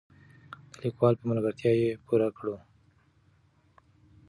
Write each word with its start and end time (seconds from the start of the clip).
د 0.71 0.73
لیکوال 0.83 1.13
په 1.19 1.25
ملګرتیا 1.31 1.71
یې 1.81 1.91
پوره 2.05 2.29
کړو. 2.37 2.55